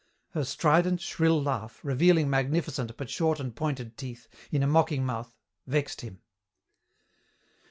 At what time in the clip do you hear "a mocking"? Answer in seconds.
4.63-5.05